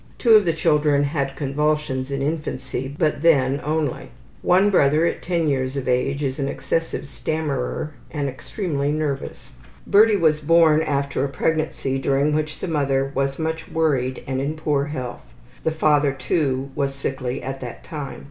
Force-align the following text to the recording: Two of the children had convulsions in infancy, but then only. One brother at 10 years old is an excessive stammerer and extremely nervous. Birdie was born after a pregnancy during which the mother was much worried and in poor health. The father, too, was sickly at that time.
Two 0.17 0.31
of 0.33 0.45
the 0.45 0.53
children 0.53 1.03
had 1.03 1.35
convulsions 1.35 2.09
in 2.09 2.23
infancy, 2.23 2.91
but 2.97 3.21
then 3.21 3.61
only. 3.63 4.09
One 4.41 4.71
brother 4.71 5.05
at 5.05 5.21
10 5.21 5.47
years 5.47 5.77
old 5.77 5.87
is 5.87 6.39
an 6.39 6.47
excessive 6.47 7.07
stammerer 7.07 7.93
and 8.09 8.27
extremely 8.27 8.91
nervous. 8.91 9.51
Birdie 9.85 10.15
was 10.17 10.39
born 10.39 10.81
after 10.81 11.23
a 11.23 11.29
pregnancy 11.29 11.99
during 11.99 12.33
which 12.33 12.57
the 12.61 12.67
mother 12.67 13.11
was 13.13 13.37
much 13.37 13.69
worried 13.69 14.23
and 14.25 14.41
in 14.41 14.55
poor 14.55 14.85
health. 14.85 15.35
The 15.63 15.69
father, 15.69 16.13
too, 16.13 16.71
was 16.73 16.95
sickly 16.95 17.43
at 17.43 17.61
that 17.61 17.83
time. 17.83 18.19